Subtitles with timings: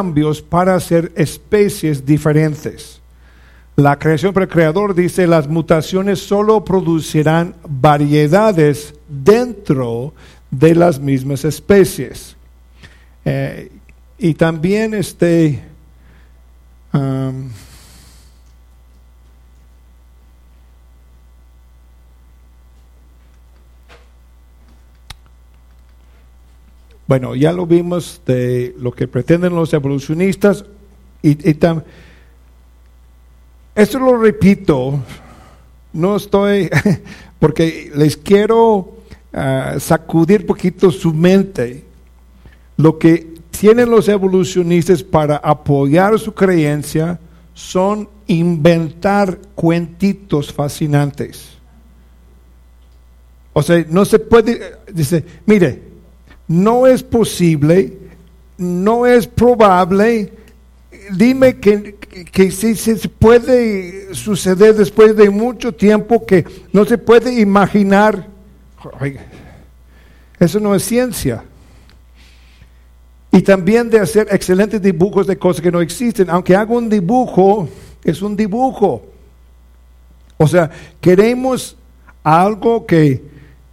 [0.00, 3.02] cambios para hacer especies diferentes.
[3.76, 10.14] La creación por el creador dice las mutaciones solo producirán variedades dentro
[10.50, 12.34] de las mismas especies.
[13.26, 13.70] Eh,
[14.18, 15.62] y también este,
[27.10, 30.64] bueno, ya lo vimos de lo que pretenden los evolucionistas
[31.24, 31.36] y,
[33.74, 35.02] esto lo repito,
[35.92, 36.70] no estoy,
[37.40, 38.98] porque les quiero
[39.32, 41.82] ah, sacudir poquito su mente.
[42.76, 47.18] Lo que tienen los evolucionistas para apoyar su creencia
[47.54, 51.58] son inventar cuentitos fascinantes.
[53.52, 55.89] O sea, no se puede, dice, mire,
[56.50, 57.96] no es posible,
[58.58, 60.32] no es probable,
[61.12, 61.94] dime que,
[62.32, 68.26] que, si se puede suceder después de mucho tiempo que no se puede imaginar.
[70.40, 71.44] Eso no es ciencia.
[73.30, 76.28] Y también de hacer excelentes dibujos de cosas que no existen.
[76.30, 77.68] Aunque haga un dibujo,
[78.02, 79.04] es un dibujo.
[80.36, 80.68] O sea,
[81.00, 81.76] queremos
[82.24, 83.29] algo que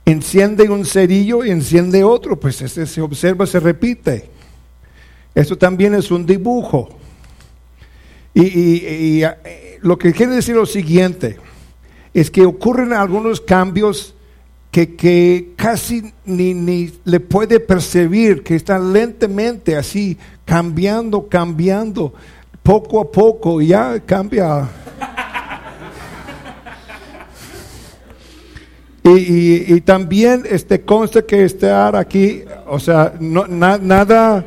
[0.07, 4.29] enciende un cerillo y enciende otro, pues ese se observa, se repite.
[5.35, 6.89] Eso también es un dibujo.
[8.33, 11.37] Y, eh, lo que quiere decir lo siguiente,
[12.13, 14.15] es que ocurren algunos cambios
[14.71, 22.13] que, casi ni, ni, le puede percibir, que están lentamente así cambiando, cambiando,
[22.63, 24.69] poco a poco, ya cambia.
[29.15, 34.45] Y, también este, consta que estar aquí, o sea, no, nada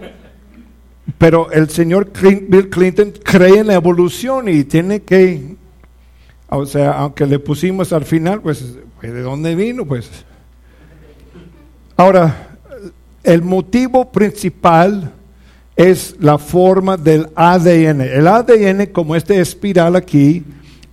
[1.19, 5.57] pero el señor Bill Clinton cree en la evolución y tiene que,
[6.49, 9.85] o sea, aunque le pusimos al final, pues, ¿de dónde vino?
[9.85, 10.09] Pues.
[11.97, 12.57] Ahora,
[13.23, 15.13] el motivo principal
[15.77, 18.01] es la forma del ADN.
[18.01, 20.45] El ADN, como este espiral aquí,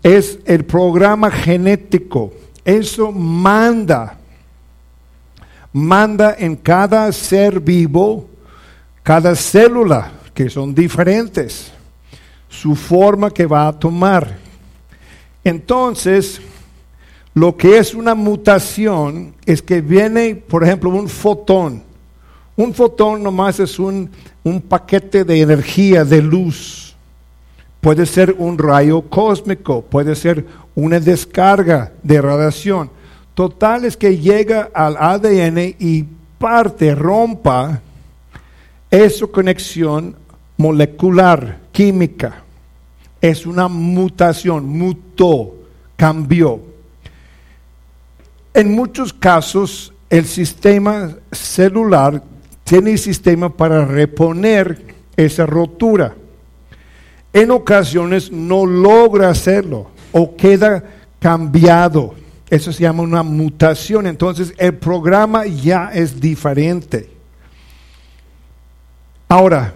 [0.03, 2.33] es el programa genético.
[2.67, 4.17] Eso manda,
[5.71, 8.27] manda en cada ser vivo
[9.07, 11.71] cada célula, que son diferentes,
[12.49, 14.37] su forma que va a tomar.
[15.45, 16.41] Entonces,
[17.33, 21.81] lo que es una mutación es que viene, por ejemplo, un fotón.
[22.57, 24.09] Un fotón nomás es un,
[24.43, 26.86] un paquete de energía, de luz.
[27.81, 30.45] Puede ser un rayo cósmico, puede ser
[30.75, 32.89] una descarga de radiación.
[33.33, 36.05] Total es que llega al ADN y
[36.39, 37.81] parte, rompa
[38.89, 40.15] es su conexión
[40.57, 42.43] molecular, química.
[43.21, 45.55] Es una mutación, mutó,
[45.95, 46.61] cambió.
[48.53, 52.23] En muchos casos, el sistema celular
[52.63, 56.15] tiene el sistema para reponer esa rotura.
[57.33, 60.83] En ocasiones no logra hacerlo o queda
[61.19, 62.15] cambiado.
[62.49, 64.07] Eso se llama una mutación.
[64.07, 67.09] Entonces el programa ya es diferente.
[69.27, 69.73] Ahora,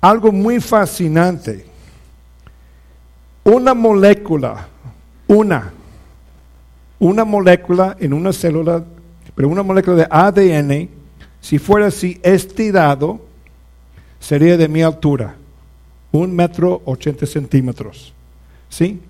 [0.00, 1.66] algo muy fascinante.
[3.44, 4.66] Una molécula,
[5.28, 5.72] una,
[6.98, 8.84] una molécula en una célula,
[9.36, 10.88] pero una molécula de ADN,
[11.40, 13.20] si fuera así estirado,
[14.18, 15.36] sería de mi altura,
[16.16, 18.12] un metro ochenta centímetros.
[18.68, 19.00] ¿Sí?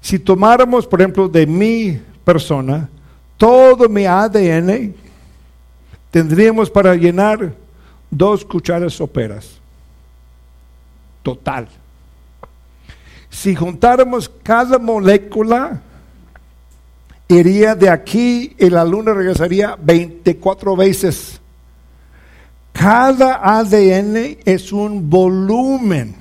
[0.00, 2.88] Si tomáramos, por ejemplo, de mi persona,
[3.36, 4.94] todo mi ADN,
[6.10, 7.54] tendríamos para llenar
[8.10, 9.58] dos cucharas soperas.
[11.22, 11.68] Total.
[13.30, 15.82] Si juntáramos cada molécula,
[17.28, 21.40] iría de aquí y la luna regresaría 24 veces.
[22.78, 26.14] Cada ADN es un volumen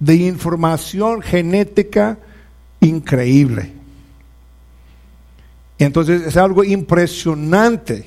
[0.00, 2.16] de información genética
[2.80, 3.72] increíble.
[5.78, 8.06] Entonces es algo impresionante.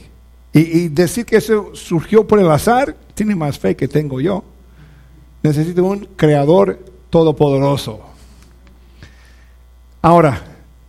[0.52, 4.44] Y, decir que eso surgió por el azar, tiene más fe que tengo yo.
[5.44, 8.02] Necesito un creador todopoderoso.
[10.02, 10.44] Ahora,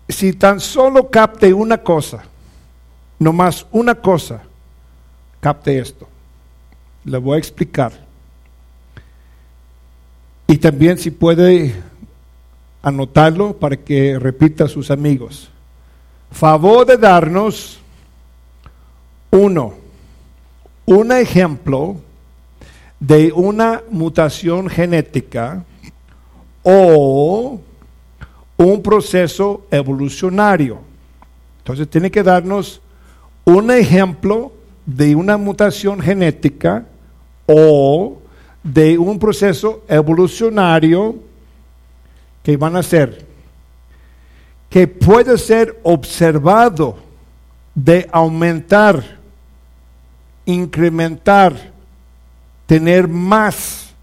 [0.08, 2.22] si tan solo capte una cosa,
[3.18, 4.44] no más una cosa,
[5.40, 6.08] capte esto.
[7.06, 7.92] Le voy a explicar.
[10.48, 11.72] Y también si puede
[12.82, 15.48] anotarlo para que repita a sus amigos.
[16.32, 17.78] Favor de darnos
[19.30, 19.74] uno,
[20.84, 21.96] un ejemplo
[22.98, 25.64] de una mutación genética
[26.64, 27.60] o
[28.56, 30.80] un proceso evolucionario.
[31.58, 32.80] Entonces tiene que darnos
[33.44, 34.52] un ejemplo
[34.84, 36.84] de una mutación genética
[37.46, 38.18] o
[38.62, 41.16] de un proceso evolucionario
[42.42, 43.24] que van a ser,
[44.68, 46.98] que puede ser observado
[47.74, 49.18] de aumentar,
[50.44, 51.72] incrementar,
[52.66, 53.94] tener más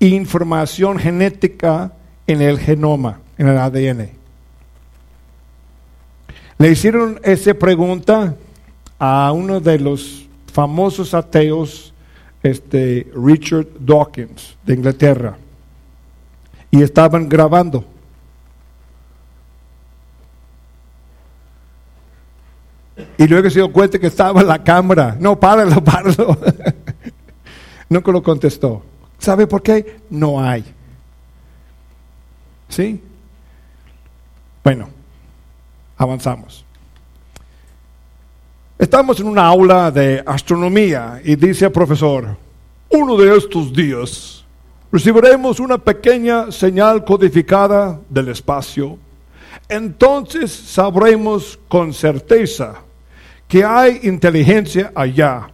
[0.00, 1.92] información genética
[2.26, 4.10] en el genoma, en el ADN.
[6.58, 8.34] Le hicieron esa pregunta
[8.98, 11.94] a uno de los famosos ateos,
[12.42, 15.36] este, Richard Dawkins, de Inglaterra,
[16.70, 17.84] y estaban grabando.
[23.16, 25.16] Y luego se dio cuenta que estaba la cámara.
[25.18, 26.38] No, páralo, páralo.
[27.88, 28.82] Nunca lo contestó.
[29.18, 30.00] ¿Sabe por qué?
[30.10, 30.64] No hay.
[32.68, 33.00] ¿Sí?
[34.62, 34.88] Bueno,
[35.96, 36.64] avanzamos.
[38.78, 42.36] Estamos en una aula de astronomía y dice el profesor,
[42.90, 44.44] uno de estos días
[44.92, 48.96] recibiremos una pequeña señal codificada del espacio.
[49.68, 52.76] Entonces sabremos con certeza
[53.48, 55.50] que hay inteligencia allá,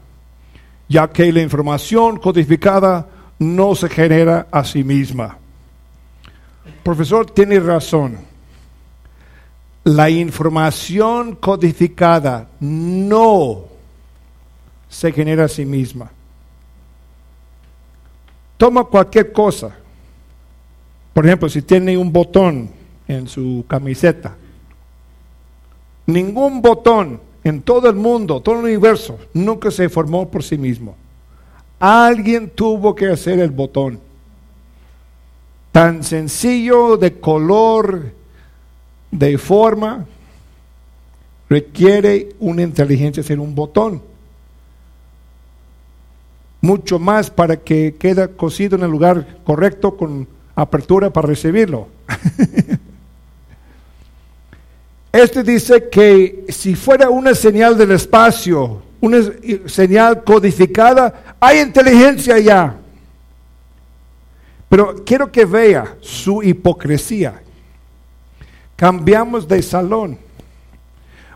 [0.87, 5.39] ya que la información codificada no se genera a sí misma.
[6.83, 8.34] Profesor tiene razón.
[9.85, 13.65] La información codificada no
[14.89, 16.11] se genera a sí misma.
[18.57, 19.77] Toma cualquier cosa.
[21.13, 22.71] Por ejemplo, si tiene un botón
[23.07, 24.35] en su camiseta,
[26.07, 30.97] ningún botón en todo el mundo, todo el universo, nunca se formó por sí mismo.
[31.79, 34.01] Alguien tuvo que hacer el botón.
[35.73, 38.13] Tan sencillo de color,
[39.15, 40.07] de forma,
[41.49, 44.03] requiere una inteligencia hacer un botón.
[46.61, 50.27] Mucho más para que quede cosido en el lugar correcto con
[50.57, 51.89] apertura para recibirlo.
[55.13, 59.19] Este dice que si fuera una señal del espacio, una
[59.67, 62.77] señal codificada, hay inteligencia ya.
[64.69, 67.44] Pero quiero que vea su hipocresía.
[68.77, 70.19] Cambiamos de salón.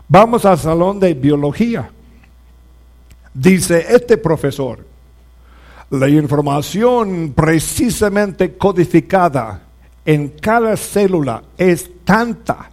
[0.07, 1.91] Vamos al salón de biología.
[3.33, 4.85] Dice este profesor,
[5.91, 9.61] la información precisamente codificada
[10.05, 12.69] en cada célula es tanta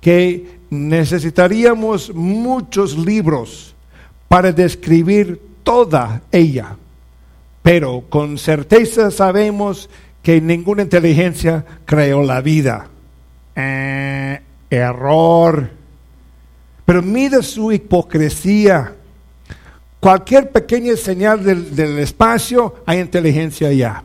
[0.00, 3.74] que necesitaríamos muchos libros
[4.28, 6.76] para describir toda ella,
[7.62, 9.88] pero con certeza sabemos
[10.22, 12.88] que ninguna inteligencia creó la vida.
[13.60, 14.40] Eh,
[14.70, 15.68] error.
[16.84, 18.94] Pero mide su hipocresía.
[19.98, 24.04] Cualquier pequeña señal del, del espacio, hay inteligencia ya.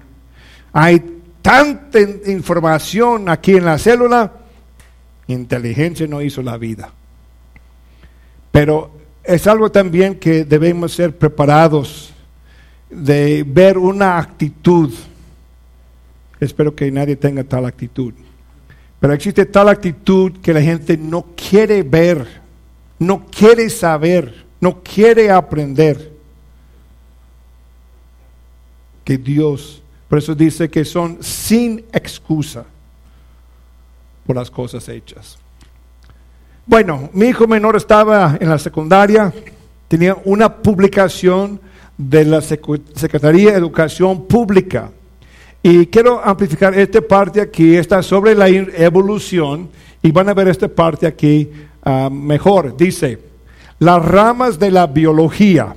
[0.72, 4.32] Hay tanta información aquí en la célula
[5.28, 6.92] Inteligencia no hizo la vida.
[8.52, 8.92] Pero
[9.24, 12.14] es algo también que debemos ser preparados
[12.90, 14.94] de ver una actitud.
[16.40, 18.14] Espero que nadie tenga tal actitud.
[19.04, 22.26] Pero existe tal actitud que la gente no quiere ver,
[22.98, 26.14] no quiere saber, no quiere aprender.
[29.04, 32.64] Que Dios, por eso dice que son sin excusa
[34.26, 35.38] por las cosas hechas.
[36.66, 39.34] Bueno, mi hijo menor estaba en la secundaria,
[39.90, 41.60] tenía una publicación
[41.98, 44.92] de la Secretaría de Educación Pública.
[45.66, 49.70] Y quiero amplificar esta parte aquí, está sobre la evolución,
[50.02, 51.50] y van a ver esta parte aquí
[51.84, 52.76] ah, mejor.
[52.76, 53.18] Dice,
[53.80, 55.74] las ramas de la biología,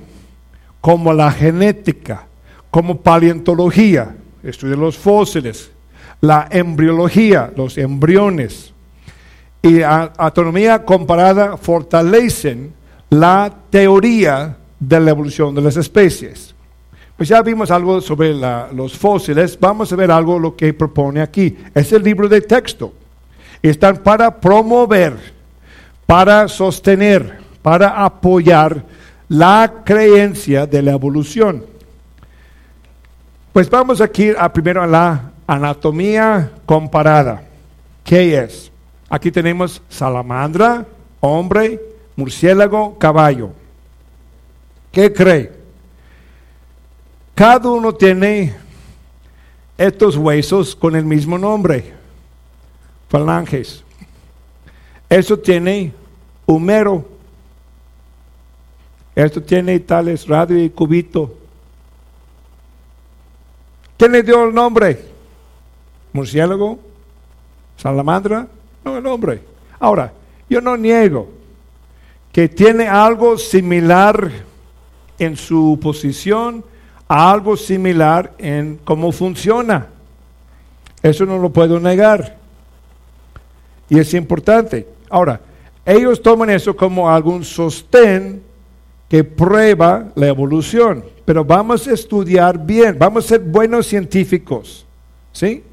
[0.81, 2.27] como la genética,
[2.69, 5.71] como paleontología, estudio los fósiles,
[6.19, 8.73] la embriología, los embriones,
[9.61, 12.73] y autonomía comparada fortalecen
[13.09, 16.56] la teoría de la evolución de las especies.
[17.17, 21.57] Pues ya vimos algo sobre los fósiles, vamos a ver algo lo que propone aquí.
[21.73, 22.93] Es el libro de texto.
[23.59, 25.17] Están para promover,
[26.05, 28.85] para sostener, para apoyar
[29.29, 31.65] la creencia de la evolución.
[33.51, 37.41] Pues vamos aquí a primero a la Anatomía comparada.
[38.03, 38.71] ¿Qué es?
[39.09, 40.85] Aquí tenemos salamandra,
[41.19, 41.81] hombre,
[42.15, 43.49] murciélago, caballo.
[44.91, 45.56] ¿Qué cree?
[47.37, 48.55] Cada uno tiene
[49.77, 51.93] estos huesos con el mismo nombre,
[53.09, 53.83] falanges.
[55.07, 55.93] Eso tiene
[56.47, 57.05] humero.
[59.13, 61.37] Esto tiene tales radio y cubito.
[63.97, 64.99] ¿Quién le dio el nombre?
[66.13, 66.79] ¿Murciélago?
[67.77, 68.47] ¿Salamandra?
[68.83, 69.43] No, el hombre.
[69.79, 70.11] Ahora,
[70.49, 71.29] yo no niego
[72.31, 74.27] que tiene algo similar
[75.19, 76.65] en su posición,
[77.07, 79.87] algo similar en cómo funciona.
[81.01, 82.37] Eso no lo puedo negar.
[83.89, 84.87] Y es importante.
[85.09, 85.39] Ahora,
[85.85, 88.43] ellos toman eso como algún sostén
[89.07, 91.05] que prueba la evolución.
[91.23, 94.85] Pero vamos a estudiar bien, vamos a ser buenos científicos.
[95.31, 95.63] ¿Sí?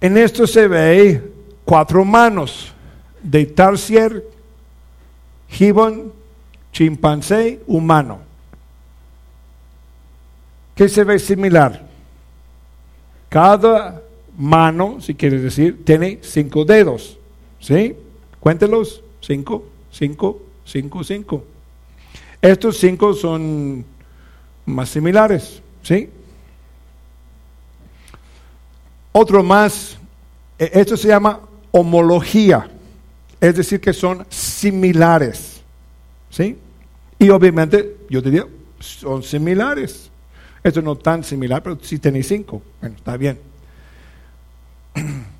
[0.00, 1.22] En esto se ve
[1.64, 2.72] cuatro manos
[3.22, 4.24] de Tarsier,
[5.48, 6.12] Gibbon,
[6.72, 8.27] chimpancé, humano.
[10.78, 11.84] ¿Qué se ve similar?
[13.28, 14.00] Cada
[14.36, 17.18] mano, si quieres decir, tiene cinco dedos.
[17.58, 17.96] ¿Sí?
[18.38, 19.02] Cuéntelos.
[19.20, 21.44] Cinco, cinco, cinco, cinco.
[22.40, 23.84] Estos cinco son
[24.66, 25.60] más similares.
[25.82, 26.10] ¿Sí?
[29.10, 29.98] Otro más,
[30.60, 31.40] e, esto se llama
[31.72, 32.70] homología,
[33.40, 35.60] es decir, que son similares.
[36.30, 36.56] ¿Sí?
[37.18, 38.46] Y obviamente, yo diría,
[38.78, 40.08] son similares.
[40.62, 42.62] Esto no tan similar, pero si tenéis cinco.
[42.80, 43.38] Bueno, está bien.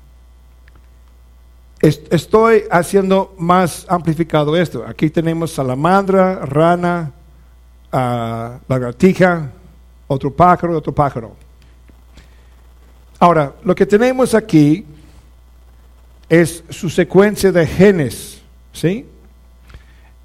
[1.81, 4.85] Estoy haciendo más amplificado esto.
[4.85, 7.11] Aquí tenemos salamandra, rana,
[7.93, 9.49] uh, lagartija,
[10.07, 11.37] otro pájaro, otro pájaro.
[13.17, 14.85] Ahora, lo que tenemos aquí
[16.27, 18.41] es su secuencia de genes,
[18.73, 19.05] ¿sí?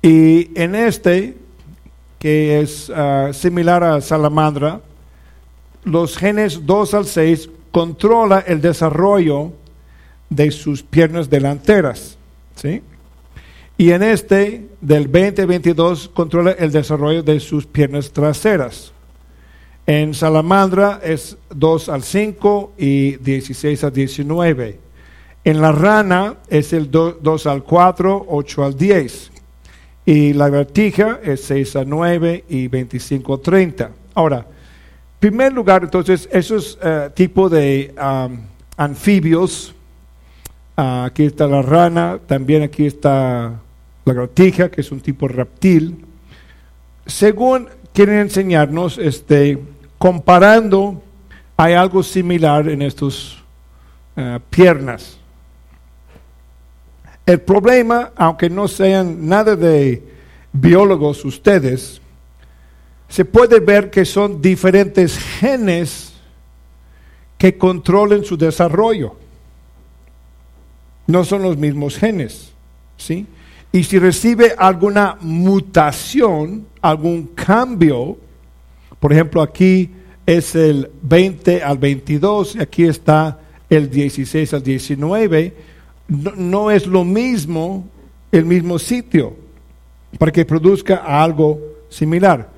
[0.02, 1.36] Y en este,
[2.24, 4.80] que es ah, similar a salamandra,
[5.84, 9.52] los genes 2 al 6 controla el desarrollo
[10.30, 12.16] de sus piernas delanteras,
[12.56, 12.80] ¿sí?
[13.76, 18.94] Y en este, del 20 al 22, controla el desarrollo de sus piernas traseras.
[19.84, 24.78] En Salamandra es 2 al 5 y 16 al 19.
[25.44, 29.33] En la rana es el 2 al 4, 8 al 10.
[30.06, 33.90] Y la vertija es 6 al 9 y 25 al 30.
[34.14, 34.46] Ahora,
[35.18, 37.94] primer lugar, entonces, esos uh, tipos de
[38.76, 39.74] anfibios,
[40.76, 43.60] uh, aquí está la rana, también aquí está
[44.04, 46.04] la vertija, que es un tipo reptil.
[47.06, 49.58] Según quieren enseñarnos, este,
[49.96, 51.02] comparando,
[51.56, 53.38] hay algo similar en estas
[54.16, 55.18] uh, piernas.
[57.26, 60.02] El problema, aunque no sean nada de
[60.52, 62.00] biólogos ustedes,
[63.08, 66.12] se puede ver que son diferentes genes
[67.38, 69.16] que controlen su desarrollo.
[71.06, 72.52] No son los mismos genes,
[72.96, 73.26] ¿sí?
[73.72, 78.18] Y si recibe alguna mutación, algún cambio,
[79.00, 79.90] por ejemplo, aquí
[80.26, 83.38] es el 20 al 22, aquí está
[83.68, 85.54] el 16 al 19,
[86.08, 87.88] no, es lo mismo
[88.30, 89.36] el mismo sitio
[90.18, 92.48] para que produzca algo similar.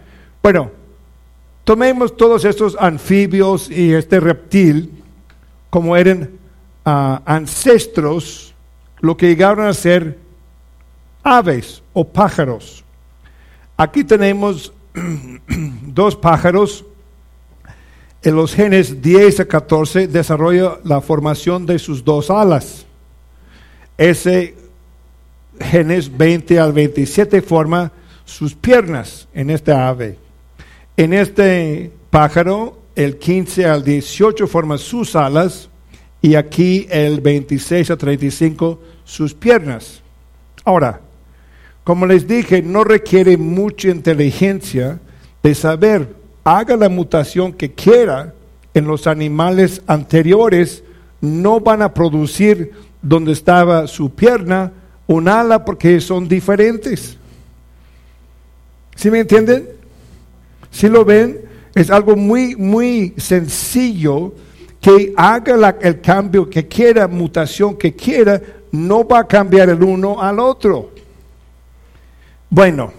[0.43, 0.71] Bueno,
[1.65, 4.97] tomemos todos estos anfibios y este reptil
[5.71, 6.31] como eran
[6.85, 8.55] ah, ancestros,
[9.01, 10.19] lo que llegaron a ser
[11.23, 12.83] aves o pájaros.
[13.77, 14.73] Aquí tenemos
[15.83, 16.85] dos pájaros.
[18.23, 22.86] En los genes 10 a 14 desarrolla la formación de sus dos alas.
[23.99, 24.55] Ese
[25.59, 27.93] genes 20 al 27 forma
[28.25, 30.19] sus piernas en esta ave.
[30.97, 35.69] En este pájaro, el 15 al 18 forma sus alas
[36.21, 40.03] y aquí el 26 a 35 sus piernas.
[40.65, 41.01] Ahora,
[41.85, 44.99] como les dije, no requiere mucha inteligencia
[45.43, 48.35] de saber, haga la mutación que quiera,
[48.75, 50.83] en los animales anteriores
[51.21, 52.73] no van a producir
[53.09, 54.73] donde estaba su pierna,
[55.07, 57.17] un ala, porque son diferentes.
[58.97, 59.69] ¿Sí me entienden?
[60.71, 61.41] Si lo ven,
[61.75, 64.35] es algo muy, muy sencillo
[64.81, 70.21] que haga el cambio que quiera, mutación que quiera, no va a cambiar el uno
[70.21, 70.91] al otro.
[72.51, 72.93] Bueno,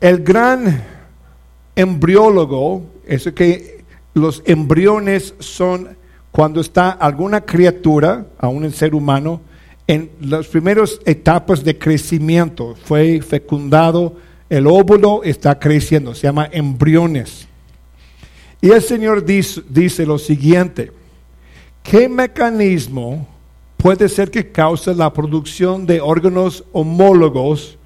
[0.00, 0.84] el gran
[1.74, 5.96] embriólogo, eso que los embriones son
[6.34, 9.40] cuando está alguna criatura, aún el ser humano,
[9.86, 12.74] en las primeras etapas de crecimiento.
[12.86, 14.16] Fue fecundado,
[14.50, 17.46] el óvulo está creciendo, se llama embriones.
[18.60, 20.90] Y el Señor dice, dice lo siguiente,
[21.84, 23.28] ¿qué mecanismo
[23.76, 27.78] puede ser que cause la producción de órganos homólogos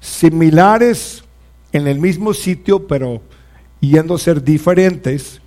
[0.00, 1.22] similares
[1.70, 3.22] en el mismo sitio, pero
[3.78, 5.40] yendo a ser diferentes?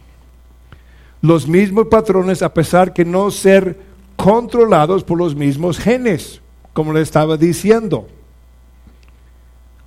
[1.21, 3.77] Los mismos patrones a pesar que no ser
[4.15, 6.41] controlados por los mismos genes,
[6.73, 8.07] como le estaba diciendo.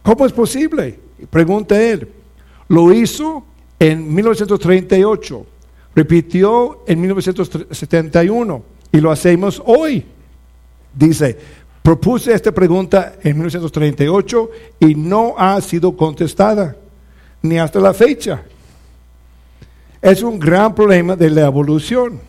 [0.02, 0.98] ¿Cómo es posible?
[1.28, 2.08] Pregunta él.
[2.68, 3.44] Lo hizo
[3.78, 5.46] en 1938,
[5.94, 10.04] repitió en 1971 y lo hacemos hoy.
[10.94, 11.36] Dice,
[11.82, 16.76] propuse esta pregunta en 1938 y no ha sido contestada,
[17.42, 18.42] ni hasta la fecha.
[20.02, 22.20] Es un gran problema de la evolución.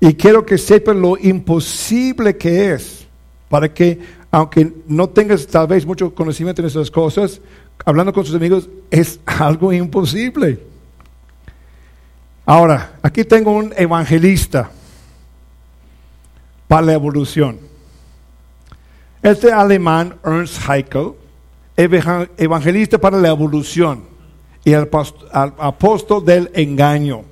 [0.00, 3.06] Y quiero que sepan lo imposible que es
[3.48, 4.00] para que,
[4.30, 7.40] aunque no tengas tal vez mucho conocimiento en esas cosas,
[7.84, 10.58] hablando con sus amigos, es algo imposible.
[12.44, 14.70] Ahora, aquí tengo un evangelista
[16.66, 17.58] para la evolución.
[19.22, 21.12] Este alemán, Ernst Haeckel,
[21.76, 24.11] evangelista para la evolución
[24.64, 24.88] y el
[25.58, 27.22] apóstol del engaño.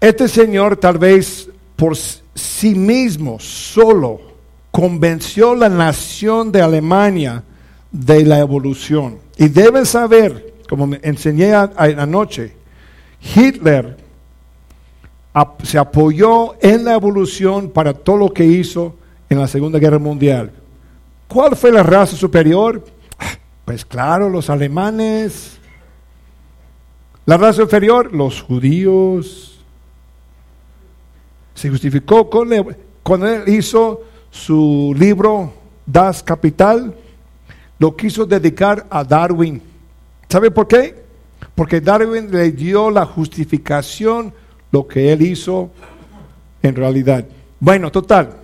[0.00, 4.20] Este señor tal vez por sí mismo, solo,
[4.70, 7.42] convenció la nación de Alemania
[7.90, 9.18] de la evolución.
[9.36, 12.56] Y deben saber, como me enseñé anoche,
[13.34, 13.96] Hitler
[15.62, 18.94] se apoyó en la evolución para todo lo que hizo
[19.28, 20.50] en la Segunda Guerra Mundial.
[21.28, 22.84] ¿Cuál fue la raza superior?
[23.64, 25.58] Pues claro, los alemanes.
[27.26, 29.58] La raza inferior, los judíos
[31.54, 32.50] se justificó con
[33.02, 35.52] cuando él hizo su libro
[35.86, 36.94] Das Capital,
[37.78, 39.62] lo quiso dedicar a Darwin.
[40.28, 41.02] ¿Sabe por qué?
[41.54, 44.34] Porque Darwin le dio la justificación
[44.70, 45.70] lo que él hizo
[46.62, 47.24] en realidad.
[47.60, 48.36] Bueno, total.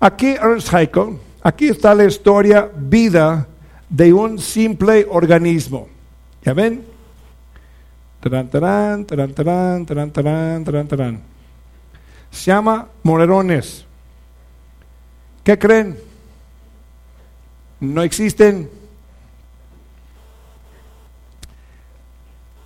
[0.00, 3.46] Aquí Ernst Haeckel, aquí está la historia vida
[3.88, 5.88] de un simple organismo.
[6.42, 6.84] ¿Ya ven?
[12.30, 13.84] Se llama morerones.
[15.44, 15.98] ¿Qué creen?
[17.80, 18.70] No existen.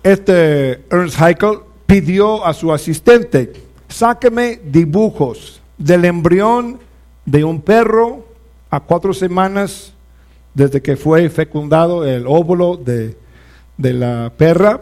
[0.01, 3.53] Este Ernst Haeckel pidió a su asistente,
[3.87, 6.79] sáqueme dibujos del embrión
[7.25, 8.25] de un perro
[8.69, 9.93] a cuatro semanas
[10.53, 13.17] desde que fue fecundado el óvulo de,
[13.77, 14.81] de la perra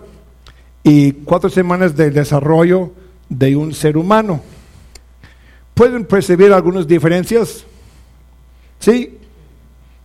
[0.84, 2.92] y cuatro semanas del desarrollo
[3.30, 4.42] de un ser humano.
[5.74, 7.64] ¿Pueden percibir algunas diferencias?
[8.80, 9.18] Sí,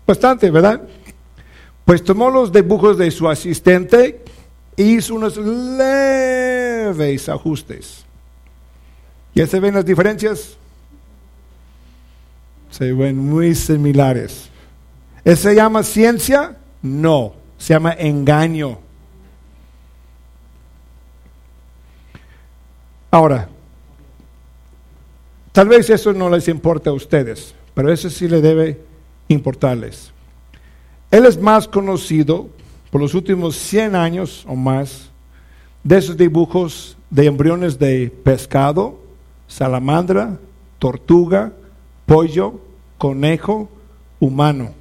[0.06, 0.82] bastante, ¿verdad?
[1.84, 4.22] Pues tomó los dibujos de su asistente
[4.76, 8.04] e hizo unos leves ajustes.
[9.34, 10.56] ¿Ya se ven las diferencias?
[12.70, 14.50] Se ven muy similares.
[15.26, 16.56] ¿Eso se llama ciencia?
[16.80, 18.78] No, se llama engaño.
[23.10, 23.50] Ahora,
[25.56, 28.78] Tal vez eso no les importa a ustedes, pero eso sí le debe
[29.26, 30.12] importarles.
[31.10, 32.50] Él es más conocido
[32.90, 35.08] por los últimos 100 años o más
[35.82, 39.00] de esos dibujos de embriones de pescado,
[39.48, 40.38] salamandra,
[40.78, 41.54] tortuga,
[42.04, 42.60] pollo,
[42.98, 43.70] conejo,
[44.20, 44.74] humano.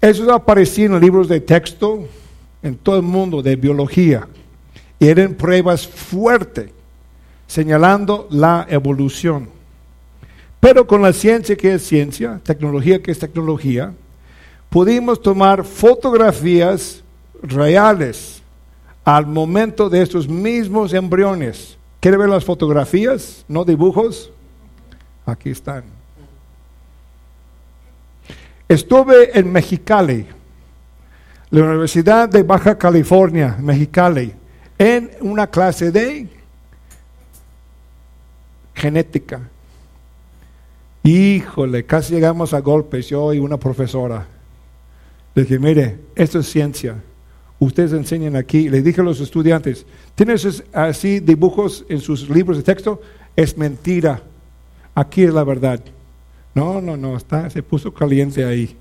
[0.00, 2.06] Esos aparecían en libros de texto
[2.62, 4.28] en todo el mundo de biología
[4.98, 6.70] y eran pruebas fuertes
[7.46, 9.48] señalando la evolución.
[10.60, 13.92] Pero con la ciencia que es ciencia, tecnología que es tecnología,
[14.68, 17.02] pudimos tomar fotografías
[17.42, 18.42] reales
[19.04, 21.78] al momento de estos mismos embriones.
[22.00, 24.30] ¿Quiere ver las fotografías, no dibujos?
[25.24, 25.97] Aquí están.
[28.68, 30.26] Estuve en Mexicali,
[31.50, 34.34] la Universidad de Baja California, Mexicali,
[34.78, 36.28] en una clase de
[38.74, 39.40] genética.
[41.02, 44.26] Híjole, casi llegamos a golpes, yo y una profesora.
[45.34, 46.96] Le dije, mire, esto es ciencia.
[47.58, 48.68] Ustedes enseñan aquí.
[48.68, 50.36] Le dije a los estudiantes, ¿tienen
[50.74, 53.00] así dibujos en sus libros de texto?
[53.34, 54.20] Es mentira.
[54.94, 55.80] Aquí es la verdad.
[56.58, 58.76] No, no, no, está, se puso caliente ahí.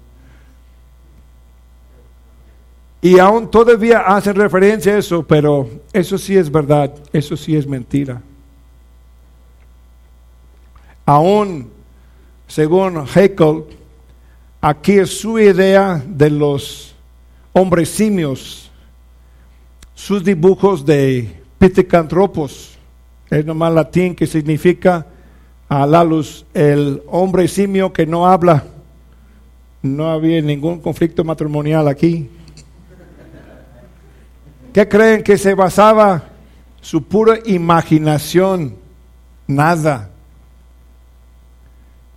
[3.03, 7.67] Y aún todavía hacen referencia a eso, pero eso sí es verdad, eso sí es
[7.67, 8.19] mentira.
[11.05, 11.69] Aún,
[12.47, 13.65] según Haeckel,
[14.59, 16.95] aquí es su idea de los
[17.53, 18.71] hombres simios,
[19.93, 22.75] sus dibujos de Pithecanthropos,
[23.29, 25.05] es nomás latín que significa
[25.69, 28.63] a la luz el hombre simio que no habla.
[29.81, 32.29] No había ningún conflicto matrimonial aquí.
[34.73, 36.23] ¿Qué creen que se basaba?
[36.81, 38.75] Su pura imaginación,
[39.47, 40.09] nada.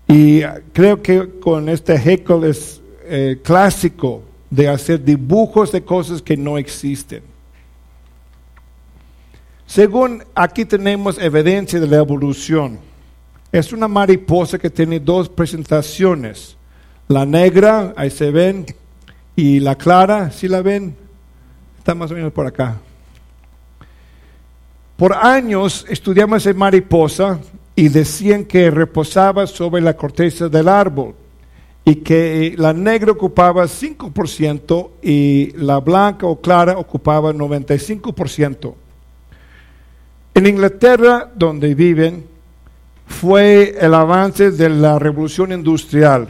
[0.07, 6.37] Y creo que con este Haeckel es eh, clásico de hacer dibujos de cosas que
[6.37, 7.23] no existen.
[9.67, 12.90] Según aquí tenemos evidencia de la evolución.
[13.53, 16.57] Es una mariposa que tiene dos presentaciones.
[17.09, 18.67] La negra, ahí se ven,
[19.35, 20.95] y la clara, si la ven,
[21.79, 22.77] está más o menos por acá.
[24.97, 27.41] Por años estudiamos esa mariposa
[27.75, 31.15] y decían que reposaba sobre la corteza del árbol
[31.85, 38.75] y que la negra ocupaba 5% y la blanca o clara ocupaba 95%.
[40.35, 42.27] En Inglaterra, donde viven,
[43.11, 46.29] fue el avance de la revolución industrial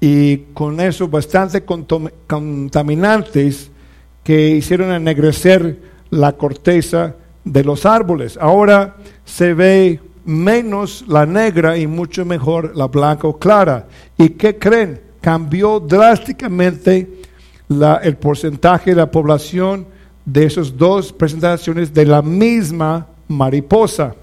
[0.00, 3.70] y con eso bastante contaminantes
[4.22, 8.36] que hicieron ennegrecer la corteza de los árboles.
[8.38, 13.86] Ahora se ve menos la negra y mucho mejor la blanca o clara.
[14.18, 15.00] ¿Y qué creen?
[15.20, 17.22] Cambió drásticamente
[18.02, 19.86] el porcentaje de la población
[20.24, 24.14] de esas dos presentaciones de la misma mariposa.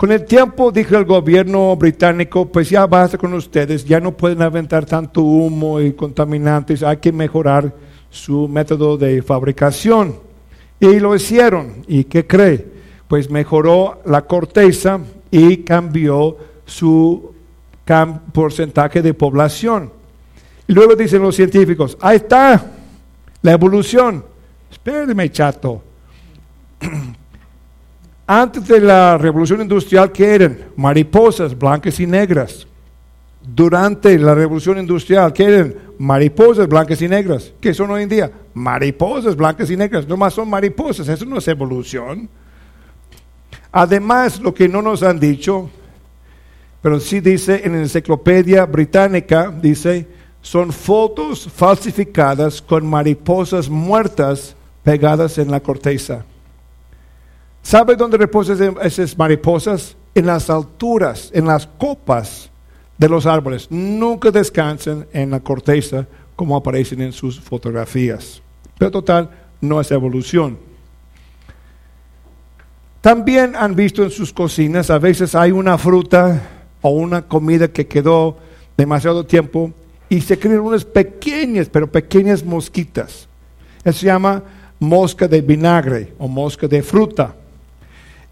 [0.00, 4.40] Con el tiempo dijo el gobierno británico, pues ya basta con ustedes, ya no pueden
[4.40, 7.70] aventar tanto humo y contaminantes, hay que mejorar
[8.08, 10.16] su método de fabricación.
[10.80, 11.84] Y lo hicieron.
[11.86, 12.66] ¿Y qué cree?
[13.08, 17.34] Pues mejoró la corteza y cambió su
[18.32, 19.92] porcentaje de población.
[20.66, 22.72] Y luego dicen los científicos, ahí está
[23.42, 24.24] la evolución.
[24.70, 25.82] Espérame, chato.
[28.32, 30.56] Antes de la revolución industrial, ¿qué eran?
[30.76, 32.64] Mariposas blancas y negras.
[33.42, 35.74] Durante la revolución industrial, ¿qué eran?
[35.98, 37.52] Mariposas blancas y negras.
[37.60, 38.30] ¿Qué son hoy en día?
[38.54, 40.06] Mariposas blancas y negras.
[40.06, 42.28] No más son mariposas, eso no es evolución.
[43.72, 45.68] Además, lo que no nos han dicho,
[46.82, 50.06] pero sí dice en la enciclopedia británica, dice,
[50.40, 56.24] son fotos falsificadas con mariposas muertas pegadas en la corteza.
[57.62, 59.96] ¿Sabe dónde reposan esas mariposas?
[60.14, 62.50] En las alturas, en las copas
[62.98, 63.70] de los árboles.
[63.70, 68.42] Nunca descansan en la corteza como aparecen en sus fotografías.
[68.78, 70.58] Pero total, no es evolución.
[73.00, 76.42] También han visto en sus cocinas, a veces hay una fruta
[76.82, 78.36] o una comida que quedó
[78.76, 79.72] demasiado tiempo
[80.10, 83.28] y se crean unas pequeñas, pero pequeñas mosquitas.
[83.84, 84.42] Eso se llama
[84.78, 87.34] mosca de vinagre o mosca de fruta.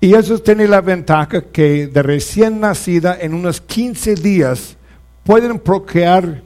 [0.00, 4.76] Y eso tiene la ventaja que de recién nacida en unos 15 días
[5.24, 6.42] pueden procrear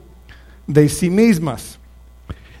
[0.65, 1.79] de sí mismas.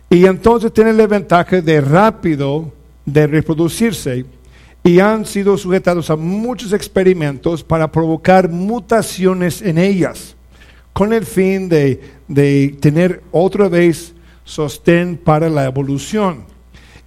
[0.09, 2.71] Y entonces tienen la ventaja de rápido
[3.05, 4.25] de reproducirse
[4.83, 10.35] y han sido sujetados a muchos experimentos para provocar mutaciones en ellas,
[10.91, 16.52] con el fin de, de tener otra vez sostén para la evolución.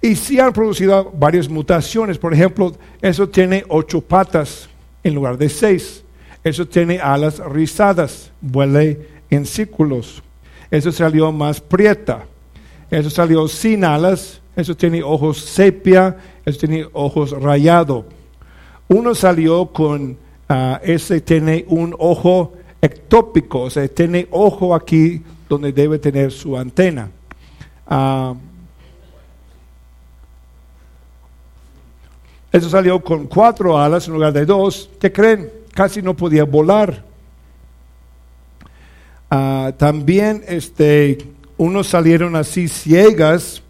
[0.07, 2.17] Y sí han producido varias mutaciones.
[2.17, 4.69] Por ejemplo, eso tiene ocho patas
[5.03, 6.01] en lugar de seis.
[6.45, 10.23] Eso tiene alas rizadas, vuele en círculos.
[10.71, 12.23] Eso salió más prieta.
[12.89, 14.39] Eso salió sin alas.
[14.55, 16.15] Eso tiene ojos sepia.
[16.45, 18.05] Eso tiene ojos rayado.
[18.87, 20.11] Uno salió con,
[20.49, 26.57] uh, ese tiene un ojo ectópico, o sea, tiene ojo aquí donde debe tener su
[26.57, 27.11] antena.
[27.89, 28.35] Uh,
[32.57, 34.89] Eso salió con cuatro alas en lugar de dos.
[34.99, 35.51] ¿Qué creen?
[35.75, 37.03] Casi no podía volar.
[39.29, 41.19] Ah, también este,
[41.57, 43.61] unos salieron así ciegas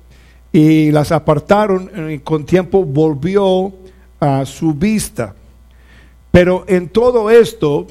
[0.54, 3.74] y las apartaron y con tiempo volvió
[4.22, 5.36] a su vista.
[6.32, 7.88] Pero en todo esto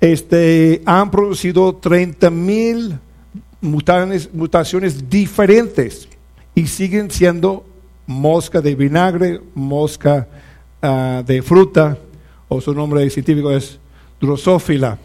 [0.00, 2.96] este, han producido 30 mil
[3.60, 6.08] mutaciones diferentes
[6.54, 7.64] y siguen siendo
[8.06, 10.26] mosca de vinagre, mosca
[10.80, 11.98] ah, de fruta,
[12.48, 13.78] o su nombre científico es
[14.20, 14.98] Drosophila.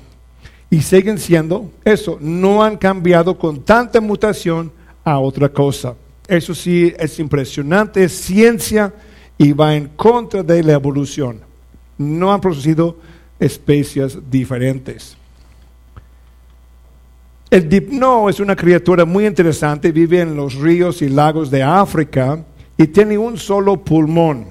[0.70, 4.72] Y siguen siendo eso, no han cambiado con tanta mutación
[5.04, 5.96] a otra cosa.
[6.28, 8.94] Eso sí es impresionante, es ciencia
[9.38, 11.42] y va en contra de la evolución.
[11.98, 12.98] No han producido
[13.40, 15.18] especies diferentes.
[17.50, 22.46] El dipno es una criatura muy interesante, vive en los ríos y lagos de África
[22.82, 24.48] y tiene un solo pulmón.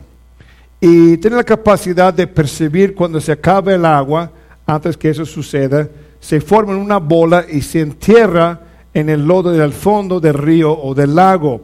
[0.80, 4.30] Y tiene la capacidad de percibir cuando se acaba el agua,
[4.64, 5.88] antes que eso suceda,
[6.20, 8.60] se forma una bola y se entierra
[8.94, 11.60] en el lodo del fondo del río o del lago.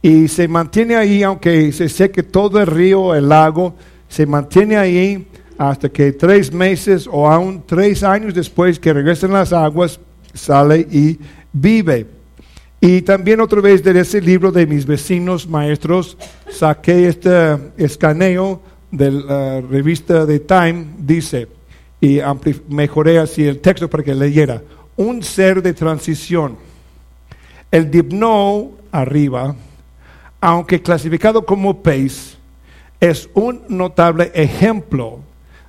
[0.00, 3.74] Y se mantiene ahí, aunque se seque todo el río el lago,
[4.08, 5.26] se mantiene ahí
[5.58, 9.98] hasta que tres meses o aún tres años después que regresen las aguas,
[10.32, 11.18] sale y
[11.52, 12.17] vive.
[12.80, 16.16] Y también otra vez de ese libro de mis vecinos maestros
[16.48, 21.48] saqué este escaneo de la revista de Time, dice,
[22.00, 22.20] y
[22.68, 24.62] mejoré así el texto para que leyera,
[24.96, 26.56] un ser de transición.
[27.70, 29.56] El dipno arriba,
[30.40, 32.36] aunque clasificado como pez,
[33.00, 35.20] es un notable ejemplo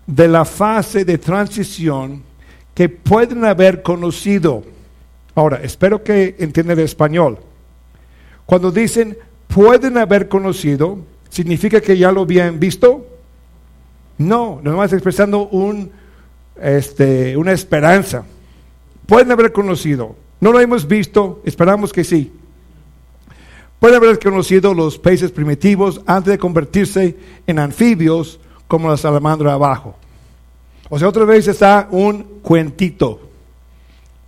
[0.05, 2.23] de la fase de transición
[2.73, 4.63] que pueden haber conocido.
[5.39, 7.37] Ahora, espero que entiendan el español.
[8.45, 10.99] Cuando dicen pueden haber conocido,
[11.29, 13.07] ¿significa que ya lo habían visto?
[14.17, 15.91] No, nomás expresando un,
[16.61, 18.25] este, una esperanza.
[19.05, 20.17] Pueden haber conocido.
[20.41, 22.33] No lo hemos visto, esperamos que sí.
[23.79, 27.15] Pueden haber conocido los peces primitivos antes de convertirse
[27.47, 29.95] en anfibios como la salamandra abajo.
[30.89, 33.28] O sea, otra vez está un cuentito.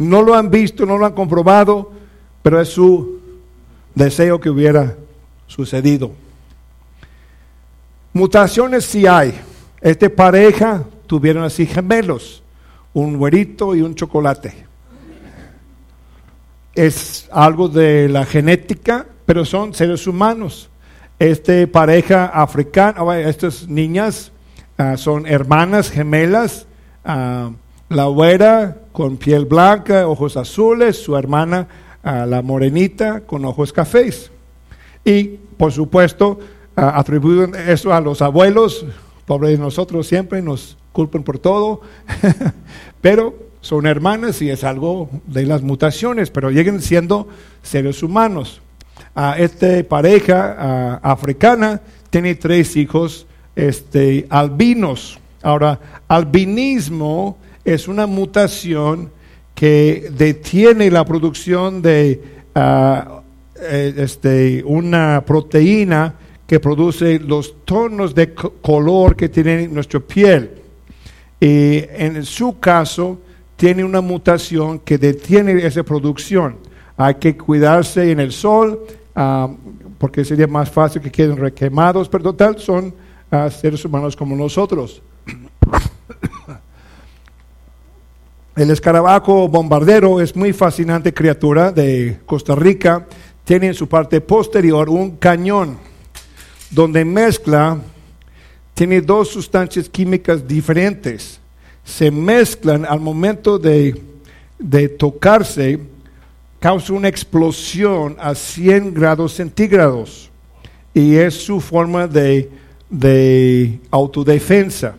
[0.01, 1.91] No lo han visto, no lo han comprobado,
[2.41, 3.19] pero es su
[3.93, 4.95] deseo que hubiera
[5.47, 6.11] sucedido.
[8.13, 9.39] Mutaciones sí hay.
[9.79, 12.43] Esta pareja tuvieron así gemelos,
[12.93, 14.65] un güerito y un chocolate.
[16.73, 20.69] Es algo de la genética, pero son seres humanos.
[21.19, 24.31] Esta pareja africana, estas niñas
[24.81, 26.65] Ah, son hermanas gemelas,
[27.05, 27.51] ah,
[27.91, 31.67] la güera con piel blanca, ojos azules, su hermana
[32.03, 34.31] ah, la morenita con ojos cafés.
[35.03, 36.39] Y por supuesto
[36.75, 38.85] atribuyen eso a los abuelos,
[39.25, 41.81] pobres nosotros siempre nos culpan por todo,
[43.01, 47.27] pero son hermanas y es algo de las mutaciones, pero lleguen siendo
[47.61, 48.61] seres humanos.
[49.37, 55.19] esta pareja africana tiene tres hijos este, albinos.
[55.43, 59.11] Ahora, albinismo es una mutación
[59.53, 62.21] que detiene la producción de
[62.55, 63.21] ah,
[63.61, 66.15] eh, este, una proteína
[66.47, 70.51] que produce los tonos de color que tiene nuestra piel.
[71.39, 73.19] Y en su caso,
[73.55, 76.57] tiene una mutación que detiene esa producción.
[76.97, 79.49] Hay que cuidarse en el sol, ah,
[79.97, 82.93] porque sería más fácil que queden requemados, pero total, son
[83.29, 85.01] a seres humanos como nosotros.
[88.55, 93.07] El escarabajo bombardero es muy fascinante criatura de Costa Rica.
[93.43, 95.77] Tiene en su parte posterior un cañón
[96.69, 97.77] donde mezcla,
[98.73, 101.39] tiene dos sustancias químicas diferentes.
[101.83, 104.01] Se mezclan al momento de,
[104.59, 105.79] de tocarse,
[106.59, 110.29] causa una explosión a 100 grados centígrados.
[110.93, 112.49] Y es su forma de
[112.91, 114.95] de autodefensa.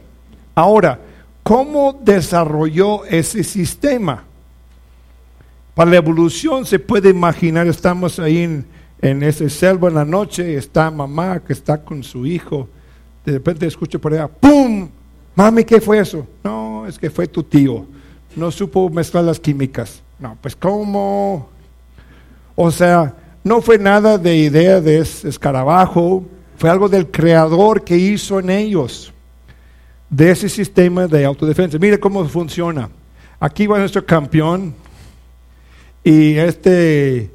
[0.54, 0.98] Ahora,
[1.42, 4.24] ¿cómo desarrolló ese sistema?
[5.74, 8.64] Para la evolución se puede imaginar, estamos ahí
[9.00, 12.68] en, ese selva en la noche, está mamá que está con su hijo,
[13.24, 14.88] de repente escucha por allá, ¡pum!
[15.34, 16.26] Mami, ¿qué fue eso?
[16.44, 17.86] No, es que fue tu tío,
[18.36, 20.02] no supo mezclar las químicas.
[20.18, 21.48] No, pues ¿cómo?
[22.54, 26.24] O sea, no fue nada de idea de escarabajo,
[26.56, 29.11] fue algo del creador que hizo en ellos,
[30.12, 31.78] de ese sistema de autodefensa.
[31.78, 32.90] Mire cómo funciona.
[33.40, 34.74] Aquí va nuestro campeón
[36.04, 37.30] y este,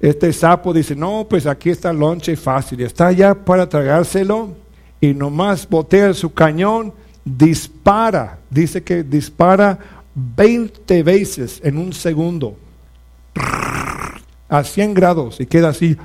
[0.00, 4.56] este sapo dice, no, pues aquí está el lonche fácil, está ya para tragárselo
[5.00, 6.92] y nomás botea su cañón,
[7.24, 9.78] dispara, dice que dispara
[10.14, 12.56] 20 veces en un segundo
[14.48, 15.96] a 100 grados y queda así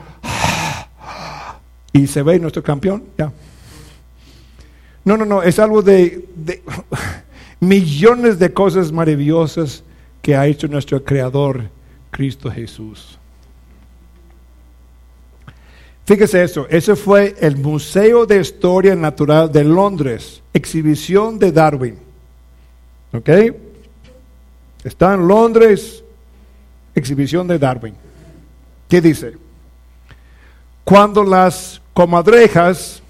[1.92, 3.32] y se ve nuestro campeón, ya.
[5.06, 6.28] No, no, no, es algo de,
[7.60, 9.84] millones de cosas maravillosas
[10.22, 11.70] que ha hecho nuestro Creador,
[12.10, 13.18] Cristo Jesús.
[16.06, 21.98] Fíjese eso, ese fue el Museo de Historia Natural de Londres, exhibición de Darwin.
[23.14, 23.30] ¿Ok?
[24.84, 26.04] Está en Londres,
[26.96, 27.96] exhibición de Darwin.
[28.90, 29.34] ¿Qué dice?
[30.84, 33.03] Cuando las comadrejas,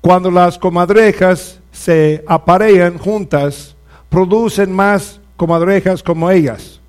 [0.00, 3.76] cuando las comadrejas se aparean juntas,
[4.08, 6.80] producen más comadrejas como ellas.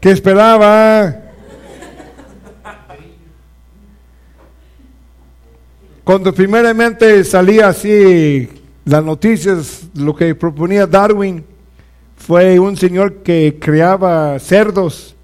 [0.00, 1.24] ¿Qué esperaba?
[6.04, 8.48] Cuando primeramente salía así
[8.84, 11.44] las noticias, lo que proponía Darwin
[12.16, 15.14] fue un señor que criaba cerdos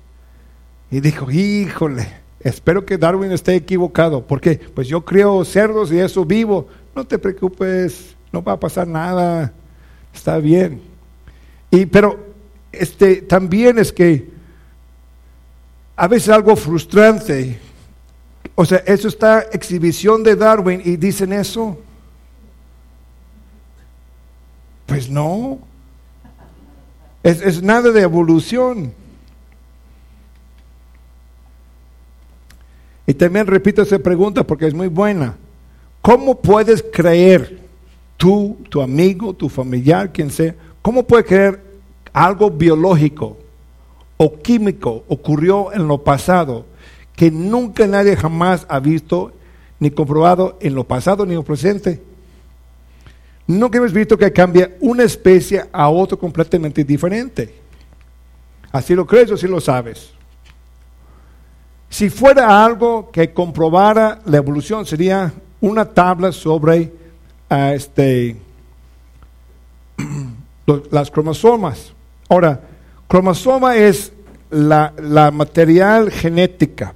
[0.91, 6.25] y dijo, híjole, espero que Darwin esté equivocado, porque pues yo crío cerdos y eso
[6.25, 9.53] vivo, no te preocupes, no va a pasar nada,
[10.15, 10.81] está bien.
[11.71, 12.19] Y pero
[12.71, 14.29] este también es que
[15.97, 17.59] a veces algo frustrante.
[18.55, 21.79] O sea, eso está exhibición de Darwin y dicen eso.
[24.87, 25.59] Pues no.
[27.23, 28.93] Es, es nada de evolución.
[33.07, 35.37] Y también repito esa pregunta porque es muy buena.
[36.01, 37.59] ¿Cómo puedes creer
[38.17, 41.62] tú, tu amigo, tu familiar, quien sea, cómo puedes creer
[42.12, 43.37] algo biológico
[44.17, 46.67] o químico ocurrió en lo pasado
[47.17, 49.33] que nunca nadie jamás ha visto
[49.79, 52.01] ni comprobado en lo pasado ni en lo presente.
[53.47, 57.55] Nunca hemos visto que cambia una especie a otra completamente diferente.
[58.73, 60.11] Así lo crees o si lo sabes.
[61.95, 66.93] Si fuera algo que comprobara la evolución, sería una tabla sobre
[67.49, 68.35] uh, este,
[70.91, 71.93] las cromosomas.
[72.29, 72.61] Ahora,
[73.07, 74.13] cromosoma es
[74.51, 76.95] la, la material genética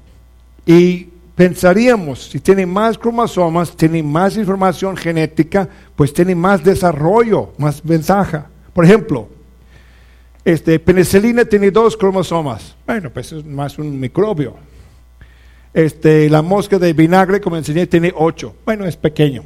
[0.66, 1.06] y
[1.36, 8.46] pensaríamos, si tiene más cromosomas, tiene más información genética, pues tiene más desarrollo, más ventaja.
[8.72, 9.28] Por ejemplo,
[10.44, 12.74] este, penicilina tiene dos cromosomas.
[12.84, 14.66] Bueno, pues es más un microbio.
[15.78, 18.56] Este, la mosca de vinagre, como enseñé, tiene ocho.
[18.64, 19.44] Bueno, es pequeño.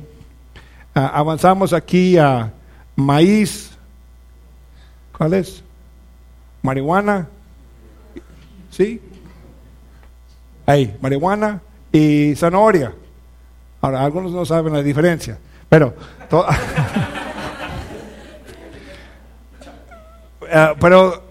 [0.95, 2.51] Ah, avanzamos aquí a
[2.97, 3.73] maíz.
[5.15, 5.63] ¿Cuál es?
[6.63, 7.29] marihuana,
[8.71, 8.99] ¿sí?
[10.65, 11.61] Ahí, marihuana
[11.93, 12.95] y zanahoria.
[13.83, 15.95] Ahora, algunos no saben la diferencia, pero...
[16.31, 16.45] uh,
[20.81, 21.23] pero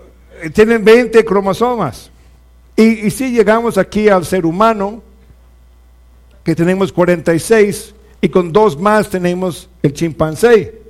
[0.54, 2.11] tienen 20 cromosomas.
[2.82, 5.04] Y, si llegamos aquí al ser humano,
[6.44, 10.82] que tenemos 46, y con dos más tenemos el chimpancé.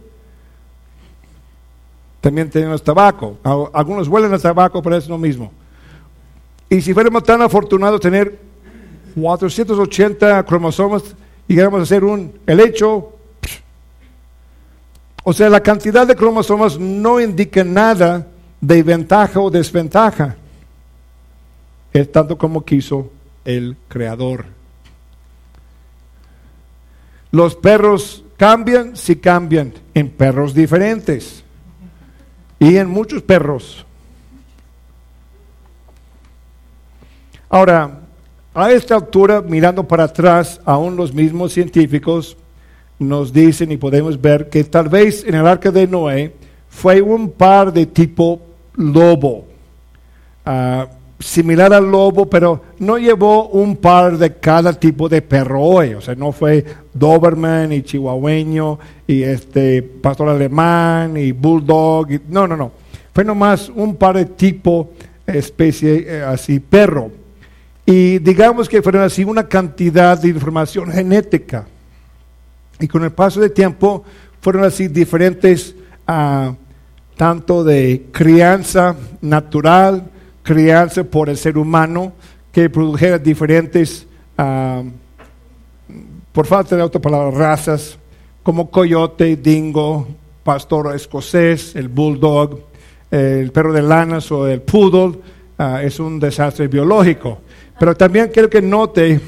[2.22, 3.38] También tenemos tabaco.
[3.74, 5.52] Algunos huelen a tabaco, pero es lo mismo.
[6.70, 8.40] Y si fuéramos tan afortunados tener
[9.14, 11.04] 480 cromosomas
[11.46, 13.12] queremos a hacer un helecho,
[15.26, 18.26] o sea, la cantidad de cromosomas no indica nada
[18.62, 20.38] de ventaja o desventaja.
[21.94, 23.12] Es tanto como quiso
[23.46, 24.46] el creador.
[27.32, 31.44] Los perros cambian si cambian en perros diferentes
[32.60, 33.86] y en muchos perros.
[37.50, 38.00] Ahora,
[38.54, 42.38] a esta altura, mirando para atrás, aún los mismos científicos
[43.00, 46.36] nos dicen y podemos ver que tal vez en el arca de Noé
[46.70, 48.42] fue un par de tipo
[48.76, 49.46] lobo,
[50.46, 50.88] ah,
[51.22, 56.02] similar al lobo, pero no llevó un par de cada tipo de perro hoy, o
[56.02, 62.72] sea, no fue Doberman y chihuahueño y este pastor alemán y bulldog, no, no, no,
[63.14, 64.92] fue nomás un par de tipo
[65.28, 67.12] especie eh, así perro.
[67.86, 71.66] Y digamos que fueron así una cantidad de información genética.
[72.80, 74.04] Y con el paso del tiempo
[74.40, 75.76] fueron así diferentes,
[76.08, 76.54] uh,
[77.16, 80.11] tanto de crianza natural,
[80.44, 82.14] crianza por el ser humano,
[82.52, 84.06] que produjera diferentes,
[84.38, 84.84] uh,
[86.32, 87.98] por falta de otra palabra, razas,
[88.44, 90.08] como coyote, dingo,
[90.44, 92.60] pastor escocés, el bulldog,
[93.10, 95.20] el perro de lanas o el poodle,
[95.60, 97.40] uh, es un desastre biológico.
[97.80, 99.20] Pero también quiero que note,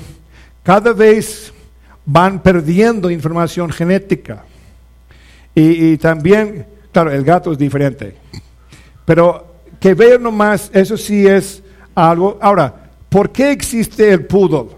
[0.64, 1.54] cada vez
[2.06, 4.46] van perdiendo información genética.
[5.56, 8.16] Y, también, claro, el gato es diferente.
[9.06, 9.53] Pero
[9.84, 11.62] que vean nomás, eso sí es
[11.94, 12.38] algo.
[12.42, 12.74] Ahora,
[13.10, 14.70] ¿por qué existe el poodle?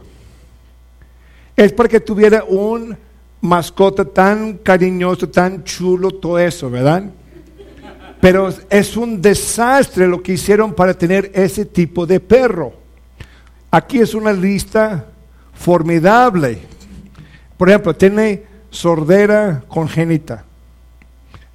[1.55, 2.97] Es porque tuviera un
[3.39, 7.03] mascota tan cariñoso, tan chulo, todo eso, ¿verdad?
[8.19, 12.73] Pero es un desastre lo que hicieron para tener ese tipo de perro.
[13.69, 15.05] Aquí es una lista
[15.53, 16.57] formidable.
[17.57, 20.45] Por ejemplo, tiene sordera congénita.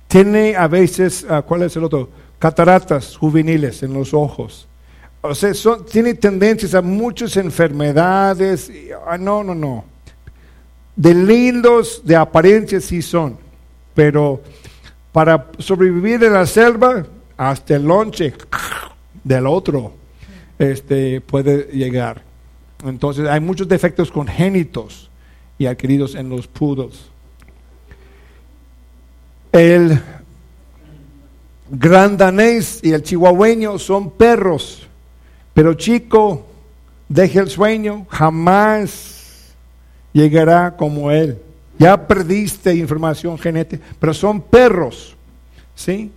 [0.06, 2.19] Tiene a veces, ah, ¿cuál es el otro?
[2.40, 4.66] Cataratas juveniles en los ojos.
[5.20, 5.52] O sea,
[5.90, 8.72] tiene tendencias a muchas enfermedades.
[9.06, 9.84] Ah, no, no, no.
[10.96, 13.36] de lindos de apariencia sí son,
[13.94, 14.40] pero
[15.12, 18.34] para sobrevivir en la selva, hasta el lonche
[19.22, 19.92] del otro
[20.58, 22.22] este, puede llegar.
[22.84, 25.10] Entonces hay muchos defectos congénitos
[25.58, 27.10] y adquiridos en los pudos.
[29.52, 30.00] El
[31.70, 34.88] gran danés y el chihuahueño son perros,
[35.54, 36.46] pero chico,
[37.08, 39.54] deje el sueño, jamás
[40.12, 41.38] llegará como él.
[41.78, 45.16] Ya perdiste información genética, pero son perros,
[45.74, 46.10] ¿sí?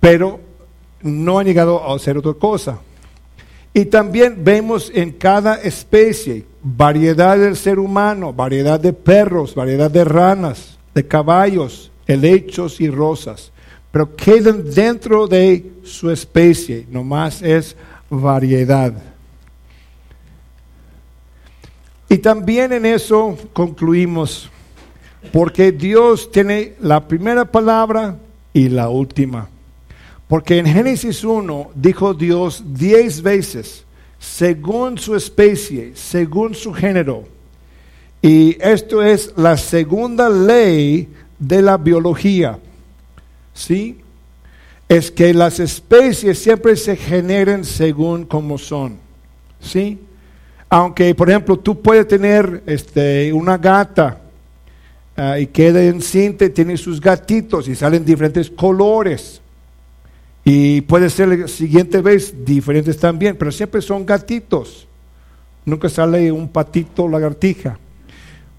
[0.00, 0.40] Pero
[1.00, 2.78] no han llegado a ser otra cosa.
[3.72, 10.04] Y también vemos en cada especie variedad del ser humano, variedad de perros, variedad de
[10.04, 13.50] ranas, de caballos, helechos y rosas.
[13.94, 17.76] Pero quedan dentro de su especie, nomás es
[18.10, 18.92] variedad.
[22.08, 24.50] Y también en eso concluimos,
[25.32, 28.18] porque Dios tiene la primera palabra
[28.52, 29.48] y la última.
[30.26, 33.84] Porque en Génesis 1 dijo Dios diez veces,
[34.18, 37.28] según su especie, según su género.
[38.20, 42.58] Y esto es la segunda ley de la biología.
[43.54, 44.00] ¿Sí?
[44.88, 48.98] Es que las especies siempre se generen según como son.
[49.60, 49.98] ¿Sí?
[50.68, 54.20] Aunque, por ejemplo, tú puedes tener este, una gata
[55.16, 59.40] ah, y queda encinta y tiene sus gatitos y salen diferentes colores.
[60.44, 64.86] Y puede ser la siguiente vez diferentes también, pero siempre son gatitos.
[65.64, 67.78] Nunca sale un patito lagartija.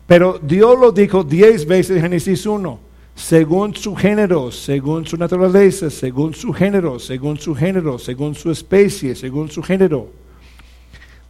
[0.07, 2.79] Pero Dios lo dijo diez veces en Génesis 1,
[3.15, 9.15] según su género, según su naturaleza, según su género, según su género, según su especie,
[9.15, 10.09] según su género.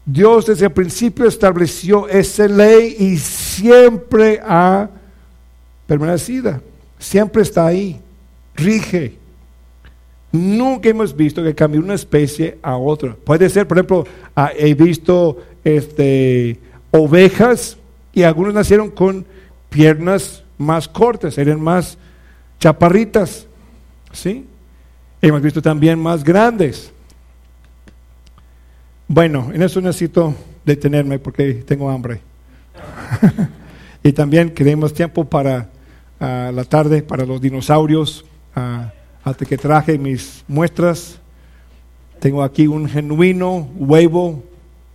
[0.04, 4.90] Dios desde el principio estableció esa ley y siempre ha
[5.86, 6.60] permanecido,
[6.98, 8.00] siempre está ahí,
[8.56, 9.18] rige.
[10.32, 13.16] Nunca hemos visto que cambie una especie a otra.
[13.24, 14.06] Puede ser, por ejemplo,
[14.36, 16.60] ah, he visto este,
[16.92, 17.78] ovejas
[18.12, 19.26] y algunos nacieron con
[19.70, 21.97] piernas más cortas, eran más
[22.60, 23.47] chaparritas.
[24.12, 24.45] ¿Sí?
[25.22, 26.91] Hemos visto también más grandes.
[29.08, 30.34] Bueno, en eso necesito
[30.64, 32.22] detenerme porque tengo hambre.
[34.03, 35.70] y también queremos tiempo para
[36.20, 38.26] ah, la tarde, para los dinosaurios.
[38.56, 38.88] Uh,
[39.26, 41.20] hasta que traje mis muestras.
[42.20, 44.43] Tengo aquí un genuino huevo